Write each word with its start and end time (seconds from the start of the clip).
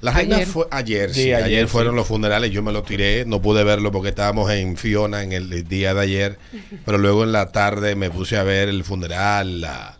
La 0.00 0.12
reina 0.12 0.36
Ayer. 0.36 0.48
fue 0.48 0.66
ayer, 0.70 1.12
Sí, 1.14 1.22
sí, 1.22 1.32
ayer, 1.32 1.44
ayer, 1.44 1.68
fueron 1.68 1.92
sí. 1.92 1.96
los 1.96 2.06
funerales, 2.06 2.50
yo 2.50 2.62
me 2.62 2.72
lo 2.72 2.82
tiré, 2.82 3.24
no 3.26 3.40
pude 3.42 3.64
verlo 3.64 3.90
porque 3.92 4.10
estábamos 4.10 4.50
en 4.50 4.76
Fiona 4.76 5.22
en 5.22 5.32
el 5.32 5.66
día 5.68 5.94
de 5.94 6.00
ayer, 6.00 6.38
pero 6.84 6.98
luego 6.98 7.24
en 7.24 7.32
la 7.32 7.50
tarde 7.52 7.94
me 7.96 8.10
puse 8.10 8.36
a 8.36 8.42
ver 8.42 8.68
el 8.68 8.84
funeral, 8.84 9.60
la, 9.60 9.98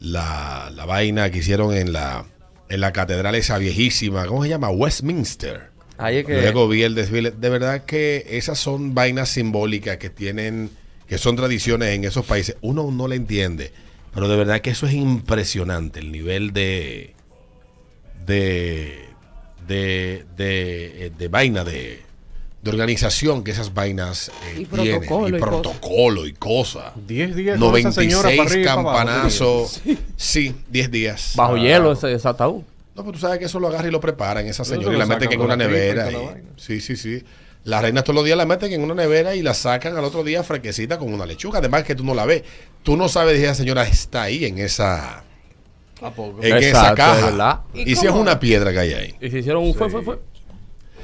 la, 0.00 0.70
la 0.74 0.84
vaina 0.86 1.30
que 1.30 1.38
hicieron 1.38 1.74
en 1.74 1.92
la, 1.92 2.24
en 2.68 2.80
la 2.80 2.92
catedral 2.92 3.34
esa 3.34 3.58
viejísima, 3.58 4.26
¿cómo 4.26 4.42
se 4.44 4.48
llama? 4.50 4.70
Westminster. 4.70 5.70
Ahí 5.98 6.18
es 6.18 6.24
que. 6.26 6.40
Luego 6.40 6.66
vi 6.68 6.82
el 6.82 6.94
desfile. 6.94 7.30
De 7.30 7.50
verdad 7.50 7.84
que 7.84 8.24
esas 8.30 8.58
son 8.58 8.94
vainas 8.94 9.28
simbólicas 9.28 9.98
que 9.98 10.08
tienen, 10.08 10.70
que 11.06 11.18
son 11.18 11.36
tradiciones 11.36 11.90
en 11.94 12.04
esos 12.04 12.24
países. 12.24 12.56
Uno 12.62 12.90
no 12.90 13.06
le 13.06 13.16
entiende, 13.16 13.70
pero 14.14 14.26
de 14.26 14.36
verdad 14.36 14.60
que 14.62 14.70
eso 14.70 14.86
es 14.86 14.94
impresionante, 14.94 15.98
el 16.00 16.10
nivel 16.10 16.52
de 16.54 17.14
de 18.26 19.09
de, 19.70 20.24
de, 20.36 21.06
eh, 21.06 21.12
de 21.16 21.28
vaina 21.28 21.62
de, 21.64 22.02
de 22.62 22.70
organización 22.70 23.44
que 23.44 23.52
esas 23.52 23.72
vainas 23.72 24.28
eh, 24.28 24.60
Y 24.62 24.64
tienen. 24.66 25.00
protocolo 25.00 25.28
y 25.28 25.38
y 25.38 25.40
protocolo 25.40 26.26
y 26.26 26.32
cosas. 26.34 26.92
10 27.06 27.36
días 27.36 27.58
con 27.58 27.76
esa 27.76 27.92
señora 27.92 28.22
para 28.30 28.36
96 28.36 28.52
arriba 28.52 28.60
y 28.60 28.64
para 28.64 28.80
abajo, 28.80 28.96
campanazos. 29.06 29.80
Sí, 30.16 30.54
10 30.68 30.90
días. 30.90 31.32
Bajo 31.36 31.54
Ah. 31.54 31.58
hielo 31.60 31.92
ese, 31.92 32.12
ese 32.12 32.28
ataúd. 32.28 32.62
No, 32.94 33.02
pero 33.04 33.12
tú 33.12 33.18
sabes 33.20 33.38
que 33.38 33.44
eso 33.46 33.60
lo 33.60 33.68
agarra 33.68 33.88
y 33.88 33.90
lo 33.90 34.00
preparan 34.00 34.46
esa 34.46 34.64
señora 34.64 34.94
y 34.94 34.98
la 34.98 35.06
meten 35.06 35.32
en 35.32 35.40
una 35.40 35.56
nevera. 35.56 36.10
y- 36.10 36.16
sí, 36.60 36.80
sí, 36.80 36.96
sí. 36.96 37.22
Las 37.64 37.82
reinas 37.82 38.04
todos 38.04 38.14
los 38.16 38.24
días 38.24 38.36
la 38.36 38.46
meten 38.46 38.72
en 38.72 38.82
una 38.82 38.94
nevera 38.94 39.34
y 39.34 39.42
la 39.42 39.54
sacan 39.54 39.96
al 39.96 40.04
otro 40.04 40.24
día 40.24 40.42
fresquecita 40.42 40.98
con 40.98 41.12
una 41.14 41.24
lechuga. 41.26 41.58
Además 41.60 41.84
que 41.84 41.94
tú 41.94 42.04
no 42.04 42.14
la 42.14 42.26
ves. 42.26 42.42
Tú 42.82 42.96
no 42.96 43.08
sabes 43.08 43.38
si 43.38 43.44
esa 43.44 43.54
señora 43.54 43.86
está 43.86 44.22
ahí 44.24 44.44
en 44.46 44.58
esa, 44.58 45.22
¿A 46.02 46.10
poco? 46.10 46.42
en 46.42 46.56
esa 46.56 46.68
Exacto, 46.68 46.96
caja. 46.96 47.16
de 47.16 47.22
verdad. 47.22 47.60
Y, 47.74 47.92
¿Y 47.92 47.96
si 47.96 48.06
es 48.06 48.10
cómo? 48.12 48.22
una 48.22 48.38
piedra 48.40 48.72
que 48.72 48.78
hay 48.78 48.92
ahí. 48.94 49.14
Y 49.20 49.30
se 49.30 49.38
hicieron 49.40 49.64
un 49.64 49.74
fue, 49.74 49.90
fue, 49.90 50.02
fue. 50.02 50.18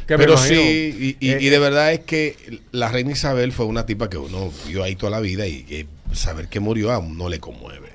Que 0.06 0.14
me 0.16 0.18
Pero 0.24 0.34
imagino- 0.34 0.60
sí, 0.60 1.16
y, 1.20 1.26
y- 1.26 1.32
eh, 1.32 1.38
y 1.40 1.48
de 1.48 1.58
verdad 1.58 1.92
es 1.92 2.00
que 2.00 2.60
la 2.70 2.88
reina 2.88 3.10
Isabel 3.10 3.52
fue 3.52 3.66
una 3.66 3.86
tipa 3.86 4.08
que 4.08 4.16
uno 4.18 4.52
vio 4.68 4.84
ahí 4.84 4.94
toda 4.94 5.10
la 5.10 5.20
vida 5.20 5.46
y 5.46 5.64
que 5.64 5.86
saber 6.12 6.48
que 6.48 6.60
murió 6.60 6.92
a 6.92 6.98
uno 6.98 7.28
le 7.28 7.40
conmueve. 7.40 7.88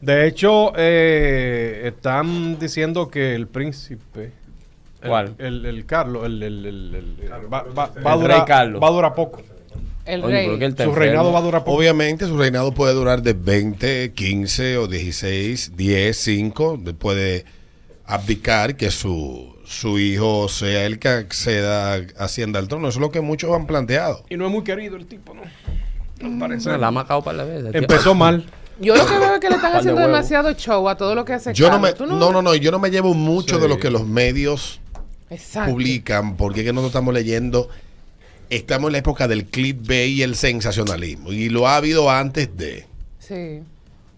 De 0.00 0.26
hecho, 0.26 0.72
eh, 0.76 1.82
están 1.86 2.58
diciendo 2.58 3.08
que 3.08 3.34
el 3.34 3.46
príncipe. 3.48 4.32
el- 5.02 5.08
¿Cuál? 5.08 5.34
El, 5.38 5.66
el 5.66 5.84
Carlos, 5.86 6.24
el, 6.26 6.40
el- 6.42 6.66
el- 6.66 6.94
el- 6.94 7.32
va, 7.52 7.62
va- 7.64 7.90
El 7.96 8.06
va 8.06 8.12
a 8.12 8.14
rey 8.14 8.22
durar, 8.22 8.44
Carlos. 8.46 8.80
va 8.82 8.86
a 8.86 8.90
durar 8.92 9.14
poco. 9.14 9.42
El 10.04 10.24
Oye, 10.24 10.32
rey. 10.48 10.58
él 10.60 10.76
Su 10.76 10.92
reinado 10.92 11.32
va 11.32 11.38
a 11.38 11.42
durar 11.42 11.64
poco. 11.64 11.76
Obviamente 11.78 12.26
su 12.26 12.36
reinado 12.36 12.72
puede 12.72 12.92
durar 12.94 13.22
de 13.22 13.34
20, 13.34 14.12
15 14.12 14.76
o 14.78 14.86
16, 14.88 15.76
10, 15.76 16.16
5. 16.16 16.80
Puede 16.98 17.44
abdicar 18.04 18.76
que 18.76 18.90
su, 18.90 19.54
su 19.64 19.98
hijo 19.98 20.48
sea 20.48 20.86
el 20.86 20.98
que 20.98 21.08
acceda 21.08 21.94
a 21.94 22.00
Hacienda 22.24 22.58
al 22.58 22.68
trono. 22.68 22.88
Eso 22.88 22.98
es 22.98 23.00
lo 23.00 23.10
que 23.10 23.20
muchos 23.20 23.54
han 23.54 23.66
planteado. 23.66 24.24
Y 24.28 24.36
no 24.36 24.46
es 24.46 24.50
muy 24.52 24.64
querido 24.64 24.96
el 24.96 25.06
tipo, 25.06 25.34
¿no? 25.34 25.42
Al 26.24 26.38
parecer. 26.38 26.72
Se 26.72 26.78
la 26.78 26.88
ha 26.88 26.90
macado 26.90 27.22
para 27.22 27.38
la 27.38 27.44
vez. 27.44 27.64
Empezó 27.74 28.14
mal. 28.16 28.44
Yo 28.80 28.96
lo 28.96 29.06
que 29.06 29.18
veo 29.18 29.34
es 29.34 29.40
que 29.40 29.48
le 29.50 29.56
están 29.56 29.72
de 29.72 29.78
haciendo 29.78 30.00
demasiado 30.00 30.52
show 30.54 30.88
a 30.88 30.96
todo 30.96 31.14
lo 31.14 31.24
que 31.24 31.34
hace 31.34 31.52
Yo 31.54 31.70
no 31.70 31.78
me. 31.78 31.92
¿Tú 31.92 32.06
no, 32.06 32.32
no, 32.32 32.42
no, 32.42 32.54
yo 32.56 32.70
no 32.72 32.78
me 32.80 32.90
llevo 32.90 33.14
mucho 33.14 33.56
Sí. 33.56 33.62
de 33.62 33.68
lo 33.68 33.78
que 33.78 33.90
los 33.90 34.04
medios 34.06 34.80
Exacto. 35.30 35.70
publican, 35.70 36.36
porque 36.36 36.60
es 36.60 36.66
que 36.66 36.72
nosotros 36.72 36.90
estamos 36.90 37.14
leyendo, 37.14 37.68
estamos 38.56 38.88
en 38.88 38.92
la 38.92 38.98
época 38.98 39.28
del 39.28 39.44
clickbait 39.46 40.08
y 40.10 40.22
el 40.22 40.34
sensacionalismo. 40.36 41.32
Y 41.32 41.48
lo 41.48 41.66
ha 41.68 41.76
habido 41.76 42.10
antes 42.10 42.56
de, 42.56 42.86
Sí. 43.18 43.60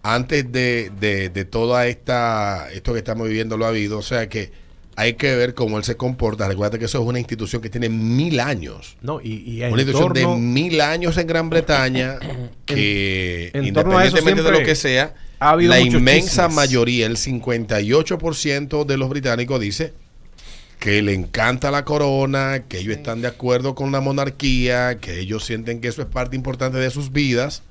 antes 0.03 0.51
de, 0.51 0.91
de, 0.99 1.29
de 1.29 1.45
toda 1.45 1.87
esta, 1.87 2.69
esto 2.73 2.93
que 2.93 2.99
estamos 2.99 3.27
viviendo 3.27 3.57
lo 3.57 3.65
ha 3.65 3.69
habido. 3.69 3.97
O 3.97 4.01
sea 4.03 4.27
que 4.29 4.51
hay 4.97 5.15
que 5.15 5.35
ver 5.35 5.53
cómo 5.53 5.77
él 5.77 5.83
se 5.83 5.97
comporta. 5.97 6.47
Recuerda 6.47 6.77
que 6.79 6.85
eso 6.85 7.01
es 7.01 7.05
una 7.07 7.19
institución 7.19 7.61
que 7.61 7.69
tiene 7.69 7.89
mil 7.89 8.39
años. 8.39 8.95
No, 9.01 9.19
y, 9.21 9.43
y 9.45 9.57
Una 9.57 9.67
en 9.67 9.79
institución 9.79 10.13
de 10.13 10.25
mil 10.27 10.79
años 10.81 11.17
en 11.17 11.27
Gran 11.27 11.49
Bretaña 11.49 12.17
que 12.65 13.51
en 13.53 13.73
torno 13.73 13.97
a 13.97 14.05
eso 14.05 14.17
independientemente 14.17 14.43
de 14.43 14.51
lo 14.51 14.65
que 14.65 14.75
sea, 14.75 15.15
ha 15.39 15.49
habido 15.51 15.71
la 15.71 15.79
inmensa 15.81 16.43
chismes. 16.47 16.55
mayoría, 16.55 17.05
el 17.07 17.17
58% 17.17 18.85
de 18.85 18.97
los 18.97 19.09
británicos 19.09 19.59
dice 19.59 19.93
que 20.79 21.01
le 21.01 21.13
encanta 21.13 21.71
la 21.71 21.85
corona, 21.85 22.63
que 22.67 22.79
ellos 22.79 22.97
están 22.97 23.21
de 23.21 23.27
acuerdo 23.27 23.75
con 23.75 23.91
la 23.91 24.01
monarquía, 24.01 24.97
que 24.99 25.19
ellos 25.19 25.45
sienten 25.45 25.81
que 25.81 25.87
eso 25.87 26.01
es 26.01 26.07
parte 26.07 26.35
importante 26.35 26.77
de 26.77 26.89
sus 26.89 27.11
vidas. 27.11 27.63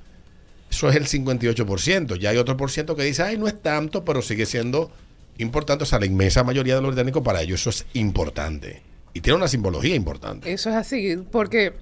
Eso 0.70 0.88
es 0.88 0.97
el 0.97 1.06
58%. 1.06 2.19
Ya 2.19 2.31
hay 2.31 2.37
otro 2.37 2.56
por 2.56 2.70
ciento 2.70 2.97
que 2.97 3.04
dice, 3.04 3.22
ay, 3.22 3.38
no 3.38 3.47
es 3.47 3.60
tanto, 3.60 4.04
pero 4.04 4.22
sigue 4.22 4.47
siendo 4.47 4.91
importante. 5.38 5.84
O 5.84 5.87
sea, 5.87 6.00
la 6.00 6.06
inmensa 6.06 6.42
mayoría 6.42 6.75
de 6.75 6.81
los 6.81 6.91
británicos 6.91 7.22
para 7.22 7.42
ellos 7.42 7.60
eso 7.60 7.70
es 7.70 7.87
importante. 7.92 8.82
Y 9.12 9.21
tiene 9.21 9.36
una 9.36 9.48
simbología 9.48 9.94
importante. 9.94 10.53
Eso 10.53 10.71
es 10.71 10.76
así, 10.76 11.16
porque 11.31 11.75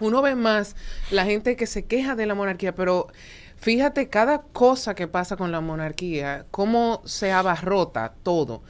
uno 0.00 0.20
ve 0.20 0.34
más 0.34 0.76
la 1.10 1.24
gente 1.24 1.56
que 1.56 1.66
se 1.66 1.84
queja 1.84 2.14
de 2.14 2.26
la 2.26 2.34
monarquía, 2.34 2.74
pero 2.74 3.08
fíjate 3.56 4.08
cada 4.08 4.42
cosa 4.42 4.94
que 4.94 5.08
pasa 5.08 5.36
con 5.36 5.52
la 5.52 5.60
monarquía, 5.60 6.44
cómo 6.50 7.00
se 7.06 7.32
abarrota 7.32 8.12
todo. 8.22 8.62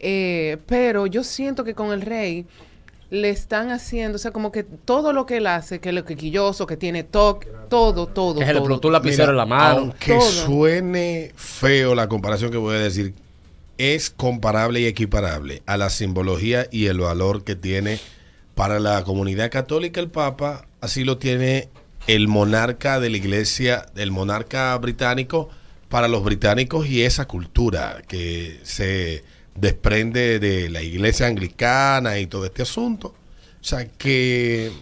Eh, 0.00 0.56
pero 0.66 1.06
yo 1.06 1.22
siento 1.22 1.62
que 1.62 1.74
con 1.74 1.92
el 1.92 2.00
rey 2.00 2.46
le 3.10 3.28
están 3.28 3.70
haciendo, 3.70 4.16
o 4.16 4.18
sea, 4.18 4.30
como 4.30 4.52
que 4.52 4.62
todo 4.62 5.12
lo 5.12 5.26
que 5.26 5.38
él 5.38 5.46
hace, 5.46 5.80
que 5.80 5.88
es 5.90 5.94
lo 5.94 6.04
quilloso, 6.04 6.66
que 6.66 6.76
tiene 6.76 7.02
toque, 7.02 7.48
todo, 7.68 8.06
todo, 8.06 8.38
Que 8.38 8.46
se 8.46 8.52
le 8.52 8.52
todo. 8.54 8.62
explotó 8.62 8.88
un 8.88 8.92
lapicero 8.92 9.30
en 9.32 9.36
la 9.36 9.46
mano. 9.46 9.80
Aunque 9.80 10.12
Todo. 10.14 10.22
suene 10.22 11.32
feo 11.34 11.94
la 11.94 12.08
comparación 12.08 12.50
que 12.50 12.56
voy 12.56 12.76
a 12.76 12.80
decir, 12.80 13.14
es 13.78 14.10
comparable 14.10 14.80
y 14.80 14.86
equiparable 14.86 15.62
a 15.66 15.76
la 15.76 15.90
simbología 15.90 16.66
y 16.70 16.86
el 16.86 17.00
valor 17.00 17.44
que 17.44 17.56
tiene 17.56 17.98
para 18.54 18.78
la 18.78 19.02
comunidad 19.04 19.50
católica 19.50 20.00
el 20.00 20.10
Papa, 20.10 20.66
así 20.80 21.02
lo 21.02 21.18
tiene 21.18 21.68
el 22.06 22.28
monarca 22.28 23.00
de 23.00 23.10
la 23.10 23.16
iglesia, 23.16 23.86
el 23.96 24.10
monarca 24.10 24.76
británico 24.78 25.48
para 25.88 26.08
los 26.08 26.22
británicos 26.22 26.86
y 26.86 27.02
esa 27.02 27.26
cultura 27.26 28.02
que 28.06 28.60
se 28.62 29.24
desprende 29.60 30.38
de 30.38 30.70
la 30.70 30.82
iglesia 30.82 31.26
anglicana 31.26 32.18
y 32.18 32.26
todo 32.26 32.44
este 32.46 32.62
asunto. 32.62 33.14
O 33.60 33.64
sea 33.64 33.86
que 33.86 34.72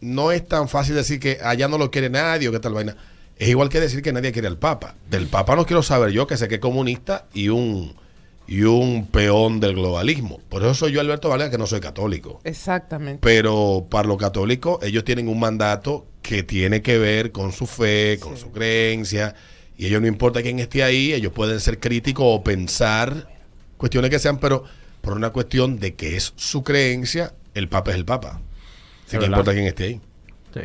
no 0.00 0.32
es 0.32 0.46
tan 0.46 0.68
fácil 0.68 0.94
decir 0.94 1.20
que 1.20 1.38
allá 1.42 1.68
no 1.68 1.78
lo 1.78 1.90
quiere 1.90 2.10
nadie 2.10 2.48
o 2.48 2.52
que 2.52 2.60
tal 2.60 2.74
vaina. 2.74 2.96
Es 3.36 3.48
igual 3.48 3.68
que 3.68 3.80
decir 3.80 4.02
que 4.02 4.12
nadie 4.12 4.32
quiere 4.32 4.48
al 4.48 4.58
Papa. 4.58 4.94
Del 5.10 5.26
Papa 5.26 5.56
no 5.56 5.66
quiero 5.66 5.82
saber 5.82 6.10
yo, 6.12 6.26
que 6.26 6.36
sé 6.36 6.48
que 6.48 6.56
es 6.56 6.60
comunista 6.60 7.26
y 7.34 7.48
un, 7.48 7.94
y 8.46 8.62
un 8.62 9.06
peón 9.06 9.60
del 9.60 9.74
globalismo. 9.74 10.40
Por 10.48 10.62
eso 10.62 10.74
soy 10.74 10.92
yo, 10.92 11.00
Alberto 11.00 11.28
Vargas, 11.28 11.50
que 11.50 11.58
no 11.58 11.66
soy 11.66 11.80
católico. 11.80 12.40
Exactamente. 12.44 13.20
Pero 13.20 13.86
para 13.90 14.08
los 14.08 14.16
católicos, 14.16 14.78
ellos 14.82 15.04
tienen 15.04 15.28
un 15.28 15.40
mandato 15.40 16.06
que 16.22 16.42
tiene 16.42 16.82
que 16.82 16.98
ver 16.98 17.32
con 17.32 17.52
su 17.52 17.66
fe, 17.66 18.18
con 18.20 18.36
su 18.36 18.52
creencia. 18.52 19.34
Y 19.76 19.86
ellos 19.86 20.00
no 20.00 20.06
importa 20.06 20.42
quién 20.42 20.58
esté 20.60 20.84
ahí, 20.84 21.12
ellos 21.12 21.32
pueden 21.32 21.58
ser 21.58 21.80
críticos 21.80 22.24
o 22.28 22.44
pensar 22.44 23.31
cuestiones 23.82 24.10
que 24.10 24.20
sean, 24.20 24.38
pero 24.38 24.62
por 25.00 25.14
una 25.14 25.30
cuestión 25.30 25.80
de 25.80 25.94
que 25.96 26.14
es 26.16 26.32
su 26.36 26.62
creencia, 26.62 27.34
el 27.54 27.68
Papa 27.68 27.90
es 27.90 27.96
el 27.96 28.04
Papa. 28.04 28.40
Sin 29.08 29.18
que 29.18 29.26
importa 29.26 29.52
quién 29.52 29.66
esté 29.66 29.84
ahí. 29.84 30.00
Sí. 30.54 30.60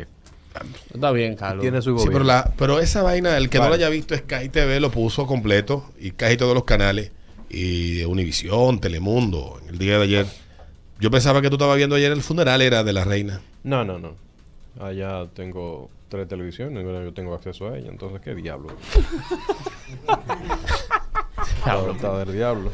Está 0.94 1.10
bien, 1.10 1.34
Carlos. 1.34 1.62
Tiene 1.62 1.82
su 1.82 1.98
Sí, 1.98 2.04
pero, 2.06 2.20
gobierno. 2.20 2.26
la, 2.26 2.54
pero 2.56 2.78
esa 2.78 3.02
vaina, 3.02 3.36
el 3.36 3.50
que 3.50 3.58
no 3.58 3.66
lo 3.68 3.74
haya 3.74 3.88
visto, 3.88 4.16
Sky 4.16 4.48
TV 4.50 4.78
lo 4.78 4.90
puso 4.92 5.26
completo 5.26 5.90
y 5.98 6.12
casi 6.12 6.36
todos 6.36 6.54
los 6.54 6.62
canales. 6.62 7.10
y 7.50 7.96
de 7.96 8.06
Univisión, 8.06 8.78
Telemundo, 8.80 9.60
el 9.68 9.78
día 9.78 9.96
de 9.98 10.04
ayer. 10.04 10.26
Yo 11.00 11.10
pensaba 11.10 11.40
que 11.42 11.48
tú 11.48 11.56
estabas 11.56 11.76
viendo 11.76 11.96
ayer 11.96 12.12
el 12.12 12.22
funeral, 12.22 12.62
era 12.62 12.84
de 12.84 12.92
la 12.92 13.02
reina. 13.04 13.40
No, 13.64 13.84
no, 13.84 13.98
no. 13.98 14.14
Allá 14.80 15.26
tengo 15.34 15.90
tres 16.08 16.28
televisiones, 16.28 16.84
yo 16.84 17.12
tengo 17.12 17.34
acceso 17.34 17.68
a 17.68 17.76
ella, 17.78 17.88
entonces 17.88 18.20
qué 18.20 18.34
diablo. 18.34 18.68
Voluntad 21.64 22.24
del 22.24 22.34
diablo. 22.34 22.72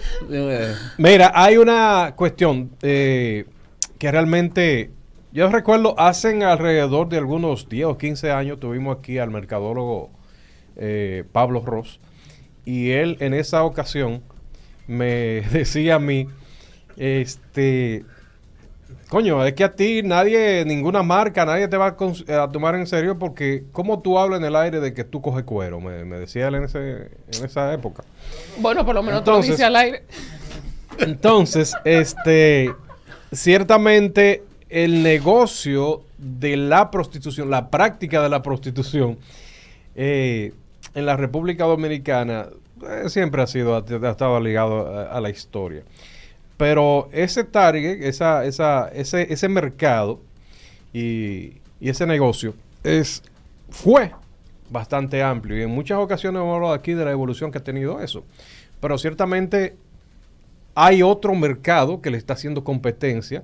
Mira, 0.99 1.33
hay 1.35 1.57
una 1.57 2.15
cuestión 2.17 2.71
eh, 2.83 3.47
que 3.99 4.11
realmente 4.11 4.91
yo 5.33 5.49
recuerdo 5.51 5.99
hace 5.99 6.45
alrededor 6.45 7.09
de 7.09 7.19
algunos 7.19 7.69
10 7.69 7.87
o 7.87 7.99
15 7.99 8.31
años 8.31 8.61
tuvimos 8.61 8.99
aquí 8.99 9.19
al 9.19 9.31
mercadólogo 9.31 10.11
eh, 10.77 11.25
Pablo 11.33 11.63
Ross 11.65 12.01
y 12.65 12.91
él 12.91 13.17
en 13.21 13.35
esa 13.35 13.65
ocasión 13.65 14.23
me 14.87 15.41
decía 15.53 15.97
a 15.97 15.99
mí, 15.99 16.29
este, 16.97 18.05
coño, 19.09 19.45
es 19.45 19.53
que 19.55 19.65
a 19.65 19.75
ti 19.75 20.03
nadie, 20.03 20.65
ninguna 20.67 21.03
marca, 21.03 21.45
nadie 21.45 21.69
te 21.69 21.77
va 21.77 21.87
a, 21.89 21.97
cons- 21.97 22.29
a 22.29 22.49
tomar 22.51 22.75
en 22.75 22.87
serio 22.87 23.19
porque 23.19 23.65
¿cómo 23.73 24.01
tú 24.03 24.19
hablas 24.19 24.41
en 24.41 24.47
el 24.47 24.57
aire 24.57 24.81
de 24.81 24.93
que 24.95 25.05
tú 25.05 25.21
coges 25.23 25.45
cuero? 25.45 25.81
Me, 25.81 26.05
me 26.05 26.19
decía 26.19 26.49
él 26.49 26.55
en, 26.57 26.65
ese, 26.65 27.11
en 27.33 27.45
esa 27.45 27.73
época. 27.73 28.05
Bueno, 28.59 28.85
por 28.85 28.95
lo 28.95 29.03
menos 29.03 29.23
tú 29.25 29.31
lo 29.31 29.37
Entonces- 29.37 29.53
dices 29.57 29.67
al 29.67 29.77
aire. 29.77 30.03
Entonces, 30.99 31.75
este, 31.85 32.73
ciertamente 33.33 34.43
el 34.71 35.03
negocio 35.03 36.03
de 36.19 36.57
la 36.57 36.91
prostitución, 36.91 37.51
la 37.51 37.69
práctica 37.71 38.23
de 38.23 38.29
la 38.29 38.43
prostitución 38.43 39.19
eh, 39.95 40.53
en 40.95 41.07
la 41.07 41.17
República 41.17 41.65
Dominicana 41.65 42.47
eh, 42.83 43.09
siempre 43.09 43.43
ha 43.43 43.47
sido, 43.47 43.77
ha 43.77 44.11
estado 44.11 44.41
ligado 44.41 44.89
a, 44.99 45.05
a 45.17 45.21
la 45.21 45.31
historia. 45.31 45.83
Pero 46.57 47.09
ese 47.13 47.45
target, 47.45 48.03
esa, 48.03 48.45
esa, 48.45 48.89
ese, 48.89 49.33
ese 49.33 49.49
mercado 49.49 50.21
y, 50.93 51.59
y 51.81 51.89
ese 51.89 52.07
negocio 52.07 52.55
es, 52.85 53.23
fue 53.71 54.13
bastante 54.71 55.23
amplio. 55.23 55.59
Y 55.59 55.63
en 55.63 55.71
muchas 55.71 55.99
ocasiones 55.99 56.41
hemos 56.41 56.55
hablado 56.55 56.73
aquí 56.75 56.93
de 56.95 57.05
la 57.05 57.11
evolución 57.11 57.51
que 57.51 57.59
ha 57.59 57.65
tenido 57.65 58.01
eso. 58.01 58.25
Pero 58.81 58.99
ciertamente 58.99 59.77
hay 60.75 61.03
otro 61.03 61.35
mercado 61.35 62.01
que 62.01 62.11
le 62.11 62.19
está 62.19 62.35
haciendo 62.35 62.63
competencia 62.65 63.43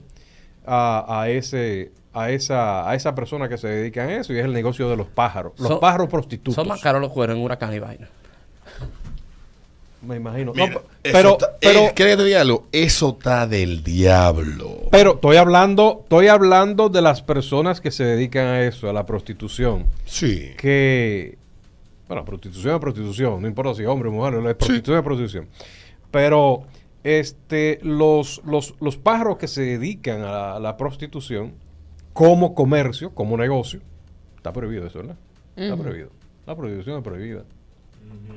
a, 0.66 1.20
a 1.22 1.28
ese 1.30 1.92
a 2.12 2.30
esa 2.30 2.90
a 2.90 2.94
esa 2.96 3.14
persona 3.14 3.48
que 3.48 3.56
se 3.56 3.68
dedica 3.68 4.02
a 4.02 4.12
eso 4.16 4.32
y 4.32 4.38
es 4.38 4.44
el 4.44 4.52
negocio 4.52 4.90
de 4.90 4.96
los 4.96 5.06
pájaros 5.06 5.52
los 5.58 5.68
Son- 5.68 5.80
pájaros 5.80 6.08
prostitutos 6.08 6.56
Son 6.56 6.66
más 6.66 6.80
caros 6.80 7.00
los 7.00 7.12
cueros 7.12 7.36
en 7.36 7.42
huracán 7.42 7.72
y 7.72 7.78
vaina. 7.78 8.08
Me 10.02 10.16
imagino. 10.16 10.52
Mira, 10.54 10.66
No, 10.68 10.78
eso 10.78 10.84
pero 11.02 11.30
está- 11.32 11.56
pero 11.60 11.80
eh, 11.80 11.92
¿quieres 11.94 12.14
que 12.16 12.22
te 12.22 12.24
diga 12.26 12.40
algo? 12.40 12.66
Eso 12.72 13.10
está 13.18 13.46
del 13.46 13.82
diablo. 13.84 14.88
pero 14.90 15.14
estoy 15.14 15.36
hablando 15.36 16.00
estoy 16.02 16.28
hablando 16.28 16.88
de 16.88 17.02
las 17.02 17.22
personas 17.22 17.80
que 17.80 17.90
se 17.90 18.04
dedican 18.04 18.46
a 18.46 18.62
eso 18.62 18.88
a 18.88 18.92
la 18.92 19.04
prostitución. 19.06 19.86
Sí. 20.06 20.52
que 20.56 21.36
bueno 22.08 22.24
prostitución 22.24 22.74
es 22.74 22.80
prostitución 22.80 23.40
no 23.42 23.46
importa 23.48 23.74
si 23.74 23.84
hombre 23.84 24.08
o 24.08 24.12
mujer 24.12 24.34
la 24.34 24.54
prostitución 24.54 24.96
es 24.98 25.04
prostitución. 25.04 25.48
Pero 26.10 26.64
este 27.04 27.78
los, 27.82 28.42
los, 28.44 28.74
los 28.80 28.96
pájaros 28.96 29.36
que 29.38 29.48
se 29.48 29.62
dedican 29.62 30.22
a 30.22 30.30
la, 30.32 30.56
a 30.56 30.60
la 30.60 30.76
prostitución 30.76 31.52
como 32.12 32.54
comercio 32.54 33.10
como 33.14 33.36
negocio 33.36 33.80
está 34.36 34.52
prohibido 34.52 34.86
eso 34.86 34.98
¿verdad? 34.98 35.16
está 35.56 35.76
prohibido. 35.76 36.10
La 36.46 36.56
prostitución 36.56 36.96
es 36.98 37.04
prohibida. 37.04 37.44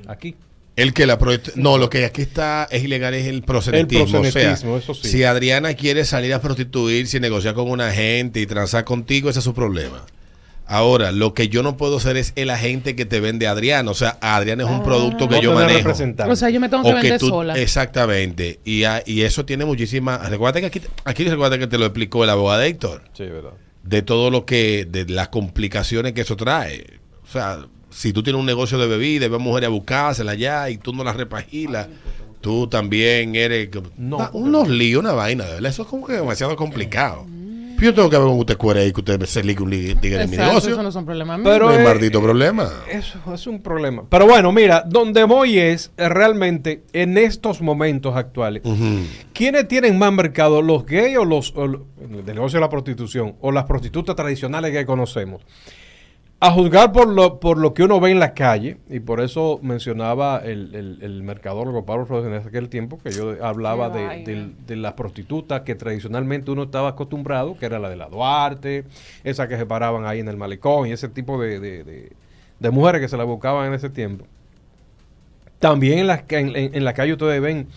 Aquí 0.08 0.36
El 0.76 0.94
que 0.94 1.06
la 1.06 1.20
No, 1.56 1.78
lo 1.78 1.90
que 1.90 2.04
aquí 2.06 2.24
está 2.24 2.68
es 2.72 2.84
ilegal 2.84 3.14
es 3.14 3.28
el 3.28 3.44
proselitismo. 3.44 4.04
El 4.06 4.10
proselitismo, 4.32 4.74
o 4.74 4.82
sea, 4.82 4.94
eso 4.94 4.94
sí. 5.04 5.08
si 5.08 5.24
Adriana 5.24 5.74
quiere 5.76 6.04
salir 6.04 6.34
a 6.34 6.42
prostituirse 6.42 7.18
y 7.18 7.20
negociar 7.20 7.54
con 7.54 7.70
una 7.70 7.92
gente 7.92 8.40
y 8.40 8.48
transar 8.48 8.84
contigo, 8.84 9.30
ese 9.30 9.40
es 9.40 9.46
su 9.46 9.54
problema. 9.54 10.04
Ahora, 10.66 11.12
lo 11.12 11.34
que 11.34 11.50
yo 11.50 11.62
no 11.62 11.76
puedo 11.76 12.00
ser 12.00 12.16
es 12.18 12.32
el 12.38 12.50
agente 12.50 12.96
que 12.96 13.06
te 13.06 13.20
vende 13.20 13.48
a 13.48 13.52
Adriana. 13.52 13.92
O 13.92 13.94
sea, 13.94 14.18
Adriana 14.22 14.64
es 14.64 14.70
un 14.70 14.82
producto 14.82 15.28
que 15.28 15.36
No 15.36 15.42
yo 15.42 15.54
manejo. 15.54 15.92
O 16.30 16.36
sea, 16.36 16.50
yo 16.50 16.60
me 16.62 16.70
tengo 16.70 16.84
que 16.84 16.90
O 16.90 16.96
vender 16.96 17.20
tú- 17.20 17.28
sola. 17.30 17.60
Exactamente. 17.60 18.60
Y, 18.64 18.86
a- 18.86 19.04
y 19.06 19.22
eso 19.22 19.46
tiene 19.46 19.66
muchísima. 19.66 20.18
Recuerda 20.18 20.62
que 20.62 20.68
aquí, 20.68 20.82
aquí 21.04 21.26
recuerda 21.26 21.60
que 21.60 21.68
te 21.68 21.78
lo 21.78 21.86
explicó 21.86 22.24
el 22.24 22.30
abogado 22.30 22.62
de 22.62 22.68
Héctor. 22.70 23.04
sí 23.16 23.26
verdad 23.26 23.52
De 23.84 24.02
todo 24.02 24.32
lo 24.32 24.46
que. 24.46 24.88
de 24.90 25.06
las 25.06 25.28
complicaciones 25.28 26.14
que 26.14 26.22
eso 26.22 26.38
trae. 26.38 26.86
O 27.24 27.32
sea, 27.32 27.68
si 27.94 28.14
tú 28.14 28.24
tienes 28.24 28.40
un 28.40 28.46
negocio 28.46 28.78
de 28.78 28.88
bebida 28.88 29.26
y 29.26 29.30
ves 29.30 29.40
mujeres 29.40 29.68
a 29.68 29.72
buscársela 29.72 30.32
allá 30.34 30.70
y 30.70 30.78
tú 30.78 30.94
no 30.94 31.04
las 31.04 31.16
repagilas, 31.16 31.88
tú 32.42 32.68
también 32.68 33.36
eres. 33.36 33.70
No, 33.98 34.20
Ah, 34.20 34.30
unos 34.34 34.68
líos, 34.68 35.02
una 35.02 35.14
vaina, 35.14 35.46
de 35.46 35.54
verdad. 35.54 35.70
Eso 35.70 35.84
es 35.84 35.88
como 35.88 36.06
que 36.06 36.14
demasiado 36.14 36.56
complicado. 36.56 37.26
Yo 37.80 37.94
tengo 37.94 38.10
que 38.10 38.18
ver 38.18 38.28
con 38.28 38.40
usted 38.40 38.56
cuere 38.56 38.88
y 38.88 38.94
que 38.94 39.02
usted 39.02 39.22
se 39.26 39.44
ligue 39.44 39.62
un 39.62 39.70
ligue 39.70 39.92
en 40.02 40.30
mi 40.30 40.38
negocio. 40.38 40.72
eso 40.72 40.84
no 40.84 40.92
son 40.92 41.06
problemas 41.06 41.38
míos. 41.38 41.50
Pero, 41.52 41.66
no 41.66 41.74
es 41.74 41.80
eh, 41.80 41.84
maldito 41.84 42.22
problema. 42.22 42.72
Eso 42.90 43.20
es 43.34 43.46
un 43.46 43.62
problema. 43.62 44.04
Pero 44.10 44.26
bueno, 44.26 44.54
mira, 44.54 44.86
donde 44.88 45.26
voy 45.26 45.60
es 45.60 45.92
eh, 45.98 46.08
realmente 46.08 46.84
en 46.94 47.18
estos 47.18 47.62
momentos 47.62 48.16
actuales. 48.16 48.62
Ujú. 48.64 49.00
¿Quiénes 49.34 49.68
tienen 49.68 49.98
más 49.98 50.14
mercado? 50.14 50.62
¿Los 50.62 50.86
gays 50.86 51.18
o 51.18 51.26
los 51.26 51.54
o 51.58 51.68
del 51.68 52.26
negocio 52.36 52.58
de 52.58 52.62
la 52.62 52.70
prostitución? 52.70 53.36
¿O 53.42 53.52
las 53.52 53.66
prostitutas 53.66 54.16
tradicionales 54.16 54.72
que 54.72 54.86
conocemos? 54.86 55.42
A 56.46 56.52
juzgar 56.52 56.92
por 56.92 57.08
lo, 57.08 57.40
por 57.40 57.58
lo 57.58 57.74
que 57.74 57.84
uno 57.84 58.02
ve 58.02 58.12
en 58.12 58.20
la 58.20 58.34
calle, 58.34 58.78
y 58.90 59.00
por 59.00 59.22
eso 59.22 59.60
mencionaba 59.62 60.40
el, 60.44 60.76
el, 60.76 60.98
el 61.02 61.24
mercadólogo 61.24 61.86
Pablo 61.86 62.06
Flores 62.06 62.26
en 62.28 62.34
aquel 62.48 62.68
tiempo, 62.68 63.00
que 63.02 63.12
yo 63.12 63.34
hablaba 63.46 63.88
de, 64.26 64.52
de 64.68 64.76
las 64.76 64.92
prostitutas 64.94 65.62
que 65.62 65.76
tradicionalmente 65.76 66.52
uno 66.52 66.64
estaba 66.64 66.90
acostumbrado, 66.90 67.58
que 67.58 67.66
era 67.66 67.80
la 67.80 67.90
de 67.90 67.96
la 67.96 68.10
Duarte, 68.10 68.84
esas 69.24 69.48
que 69.48 69.56
se 69.58 69.66
paraban 69.66 70.06
ahí 70.06 70.20
en 70.20 70.28
el 70.28 70.36
malecón, 70.36 70.88
y 70.88 70.92
ese 70.92 71.08
tipo 71.08 71.42
de, 71.42 71.62
de- 71.62 71.84
de- 71.86 72.12
de 72.60 72.70
mujeres 72.72 73.00
que 73.00 73.08
se 73.08 73.16
la 73.18 73.24
buscaban 73.24 73.68
en 73.68 73.74
ese 73.76 73.90
tiempo. 73.90 74.26
También 75.60 76.00
en 76.00 76.08
la, 76.08 76.26
ca- 76.26 76.40
en, 76.40 76.56
en- 76.56 76.76
en 76.76 76.84
la 76.84 76.94
calle 76.94 77.14
ustedes 77.14 77.42
ven 77.42 77.68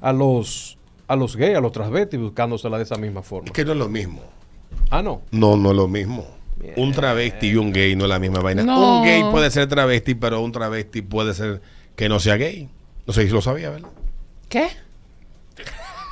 a 0.00 0.12
los, 0.12 0.78
a 1.08 1.16
los 1.16 1.34
gays, 1.36 1.56
a 1.56 1.60
los 1.60 1.72
transvestis 1.72 2.20
buscándosela 2.20 2.76
de 2.76 2.84
esa 2.84 2.96
misma 2.96 3.22
forma. 3.22 3.46
Es 3.46 3.52
que 3.52 3.64
no 3.64 3.72
es 3.72 3.78
lo 3.78 3.88
mismo. 3.88 4.20
Ah, 4.90 5.02
no. 5.02 5.22
No, 5.32 5.56
no 5.56 5.70
es 5.70 5.76
lo 5.76 5.88
mismo. 5.88 6.24
Un 6.76 6.92
travesti 6.92 7.48
y 7.48 7.56
un 7.56 7.72
gay 7.72 7.94
no 7.96 8.04
es 8.04 8.08
la 8.10 8.18
misma 8.18 8.40
vaina. 8.40 8.62
No. 8.62 8.98
Un 9.00 9.04
gay 9.04 9.22
puede 9.30 9.50
ser 9.50 9.68
travesti, 9.68 10.14
pero 10.14 10.40
un 10.40 10.52
travesti 10.52 11.02
puede 11.02 11.34
ser 11.34 11.60
que 11.96 12.08
no 12.08 12.20
sea 12.20 12.36
gay. 12.36 12.68
No 13.06 13.12
sé 13.12 13.24
si 13.26 13.30
lo 13.30 13.42
sabía, 13.42 13.70
¿verdad? 13.70 13.88
¿Qué? 14.48 14.68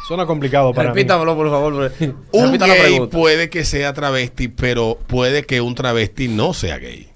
Suena 0.06 0.26
complicado 0.26 0.74
para 0.74 0.90
mí. 0.90 0.94
Repítamelo, 0.96 1.36
por 1.36 1.48
favor. 1.48 1.92
Un 2.32 2.58
la 2.58 2.66
gay 2.66 3.06
puede 3.06 3.48
que 3.48 3.64
sea 3.64 3.92
travesti, 3.94 4.48
pero 4.48 4.98
puede 5.06 5.44
que 5.44 5.60
un 5.60 5.74
travesti 5.74 6.28
no 6.28 6.52
sea 6.54 6.78
gay. 6.78 7.08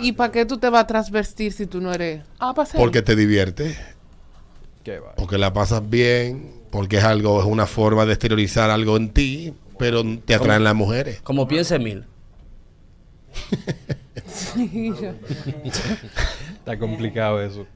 ¿Y 0.00 0.12
para 0.12 0.30
qué 0.30 0.44
tú 0.44 0.58
te 0.58 0.68
vas 0.68 0.82
a 0.82 0.86
transvestir 0.86 1.52
si 1.52 1.66
tú 1.66 1.80
no 1.80 1.92
eres? 1.92 2.22
Ah, 2.38 2.54
para 2.54 2.66
ser. 2.66 2.78
Porque 2.78 3.02
te 3.02 3.16
divierte, 3.16 3.76
Qué 4.84 5.00
va. 5.00 5.14
porque 5.16 5.38
la 5.38 5.52
pasas 5.52 5.88
bien, 5.88 6.52
porque 6.70 6.98
es 6.98 7.04
algo, 7.04 7.40
es 7.40 7.46
una 7.46 7.66
forma 7.66 8.06
de 8.06 8.12
exteriorizar 8.12 8.70
algo 8.70 8.96
en 8.96 9.10
ti, 9.10 9.54
pero 9.78 10.04
te 10.24 10.34
atraen 10.34 10.62
las 10.64 10.74
mujeres. 10.74 11.20
Como 11.22 11.48
piense 11.48 11.78
mil. 11.78 12.04
Sí, 14.26 14.92
yo- 15.00 15.14
Está 16.58 16.78
complicado 16.78 17.42
eso. 17.42 17.66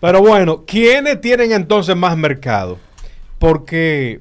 Pero 0.00 0.20
bueno, 0.20 0.64
¿quiénes 0.66 1.20
tienen 1.20 1.52
entonces 1.52 1.96
más 1.96 2.16
mercado? 2.16 2.78
Porque. 3.38 4.20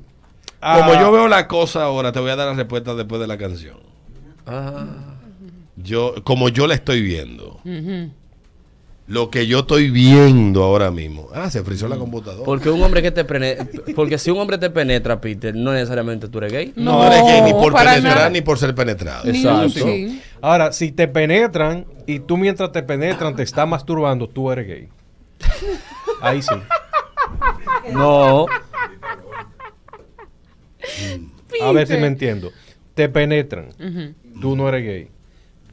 Como 0.62 0.92
ah, 0.94 1.00
yo 1.02 1.12
veo 1.12 1.28
la 1.28 1.48
cosa 1.48 1.84
ahora, 1.84 2.12
te 2.12 2.20
voy 2.20 2.32
a 2.32 2.36
dar 2.36 2.48
la 2.48 2.54
respuesta 2.54 2.94
después 2.96 3.22
de 3.22 3.28
la 3.28 3.38
canción. 3.38 3.78
Ah. 4.46 5.16
Yo, 5.78 6.16
como 6.24 6.50
yo 6.50 6.68
la 6.68 6.74
estoy 6.74 7.02
viendo, 7.02 7.62
lo 9.10 9.32
que 9.32 9.48
yo 9.48 9.62
estoy 9.62 9.89
viendo 9.89 10.63
ahora 10.63 10.92
mismo. 10.92 11.30
Ah, 11.34 11.50
se 11.50 11.63
frizó 11.63 11.88
la 11.88 11.98
computadora. 11.98 12.46
Porque 12.46 12.70
un 12.70 12.84
hombre 12.84 13.01
que 13.01 13.10
te 13.10 13.25
penetra, 13.25 13.68
porque 13.96 14.20
si 14.20 14.30
un 14.30 14.38
hombre 14.38 14.60
te 14.60 14.70
penetra, 14.70 15.20
Peter, 15.20 15.56
no 15.56 15.74
necesariamente 15.74 16.28
tú 16.30 16.38
eres 16.38 16.54
gay. 16.54 16.74
no, 16.75 17.04
eres 17.08 17.24
gay 17.24 17.42
ni 17.42 17.51
por 17.51 17.74
penetrar 17.74 18.04
nada. 18.04 18.30
ni 18.30 18.42
por 18.42 18.60
ser 18.60 18.75
penetrado. 18.75 19.28
Exacto. 19.28 19.84
Ahora, 20.42 20.72
si 20.72 20.92
te 20.92 21.08
penetran 21.08 21.88
y 22.06 22.20
tú 22.20 22.38
mientras 22.38 22.72
te 22.72 22.84
penetran 22.84 23.36
te 23.36 23.42
estás 23.42 23.68
masturbando, 23.68 24.30
tú 24.30 24.51
eres 24.51 24.68
gay. 24.68 24.89
Ahí 26.22 26.44
sí. 26.44 26.54
No. 27.92 28.46
A 31.63 31.72
ver 31.72 31.88
si 31.88 31.98
me 31.98 32.06
entiendo. 32.06 32.51
Te 32.94 33.10
penetran, 33.10 33.70
tú 34.39 34.56
no 34.56 34.70
eres 34.70 34.86
gay. 34.86 35.10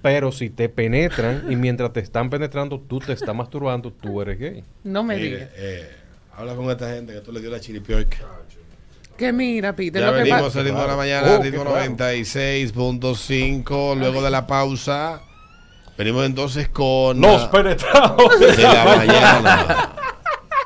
Pero 0.07 0.31
si 0.31 0.51
te 0.51 0.69
penetran 0.69 1.47
y 1.51 1.57
mientras 1.57 1.93
te 1.93 1.99
están 1.99 2.31
penetrando 2.31 2.79
tú 2.79 3.01
te 3.01 3.13
estás 3.13 3.35
masturbando, 3.35 3.93
tú 3.93 4.23
eres 4.23 4.39
gay. 4.39 4.63
No 4.85 5.03
me 5.03 5.17
Mire, 5.17 5.27
digas. 5.31 5.49
eh, 5.57 5.91
habla 6.37 6.55
con 6.55 6.71
esta 6.71 6.95
gente 6.95 7.13
que 7.13 7.21
tú 7.23 7.33
le 7.33 7.41
dio 7.41 7.51
la 7.51 7.59
chiripioica. 7.59 8.19
Que 9.17 9.33
mira, 9.33 9.75
Peter, 9.75 10.01
Ya 10.01 10.07
lo 10.07 10.13
que 10.13 10.19
venimos 10.23 10.43
pasa. 10.43 10.61
al 10.61 10.65
ritmo 10.67 10.81
de 10.83 10.87
la 10.87 10.97
mañana, 10.97 11.27
Oh, 11.39 11.43
ritmo 11.43 11.65
qué 11.65 11.71
raro. 11.71 11.93
96.5. 11.97 13.97
Luego 13.99 14.23
de 14.23 14.31
la 14.31 14.47
pausa, 14.47 15.23
venimos 15.99 16.25
entonces 16.25 16.69
con 16.69 17.19
Nos 17.21 17.43
ah, 17.43 17.51
penetramos. 17.51 18.39
de 18.39 18.63
la 18.63 18.85
mañana. 18.85 19.93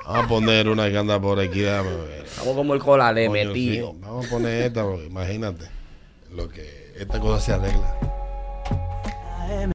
Vamos 0.05 0.25
a 0.25 0.29
poner 0.29 0.69
una 0.69 0.91
que 0.91 0.99
anda 0.99 1.19
por 1.19 1.41
aquí. 1.41 1.63
ver. 1.63 1.83
Vamos 2.41 2.55
como 2.57 2.75
el 2.75 2.81
cola 2.81 3.15
de 3.15 3.27
Coño, 3.29 3.49
metido. 3.49 3.93
sí, 3.93 3.99
Vamos 4.03 4.27
a 4.27 4.29
poner 4.29 4.63
esta, 4.65 4.83
porque 4.83 5.07
imagínate 5.07 5.65
lo 6.35 6.47
que 6.49 6.93
esta 6.99 7.19
cosa 7.21 7.41
se 7.41 7.53
arregla. 7.55 7.97
time 9.51 9.61